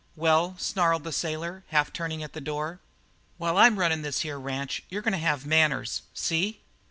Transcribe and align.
"Well?" 0.15 0.55
snarled 0.57 1.03
the 1.03 1.11
sailor, 1.11 1.63
half 1.67 1.93
turning 1.93 2.23
at 2.23 2.33
the 2.33 2.41
door. 2.41 2.79
"While 3.37 3.59
I'm 3.59 3.77
runnin' 3.77 4.01
this 4.01 4.21
here 4.21 4.39
ranch 4.39 4.81
you're 4.89 5.03
goin' 5.03 5.11
to 5.11 5.19
have 5.19 5.45
manners, 5.45 6.01
see?" 6.15 6.61